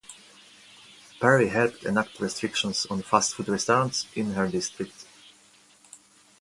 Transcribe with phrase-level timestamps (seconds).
[1.19, 5.05] Perry helped enact restrictions on fast food restaurants in her district.